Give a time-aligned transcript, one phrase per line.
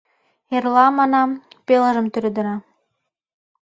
[0.55, 1.29] Эрла, манам,
[1.67, 2.55] пелыжым тӱредына...